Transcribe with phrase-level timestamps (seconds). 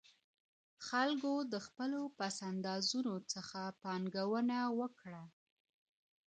[0.87, 5.23] خلګو د خپلو پس اندازونو څخه پانګونه وکړه.